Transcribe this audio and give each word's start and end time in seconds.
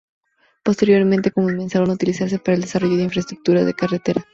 Posteriormente 0.63 1.29
comenzaron 1.29 1.91
a 1.91 1.93
utilizarse 1.93 2.39
para 2.39 2.55
el 2.55 2.61
desarrollo 2.61 2.95
de 2.97 3.03
infraestructura 3.03 3.71
carretera. 3.73 4.25